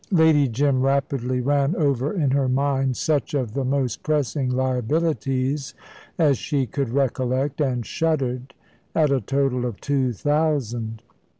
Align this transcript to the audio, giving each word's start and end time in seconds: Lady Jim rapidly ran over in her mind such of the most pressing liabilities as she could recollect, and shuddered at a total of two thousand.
Lady 0.09 0.47
Jim 0.47 0.81
rapidly 0.81 1.41
ran 1.41 1.75
over 1.75 2.11
in 2.11 2.31
her 2.31 2.49
mind 2.49 2.97
such 2.97 3.35
of 3.35 3.53
the 3.53 3.63
most 3.63 4.01
pressing 4.01 4.49
liabilities 4.49 5.75
as 6.17 6.39
she 6.39 6.65
could 6.65 6.89
recollect, 6.89 7.61
and 7.61 7.85
shuddered 7.85 8.55
at 8.95 9.11
a 9.11 9.21
total 9.21 9.63
of 9.63 9.79
two 9.79 10.11
thousand. 10.11 11.03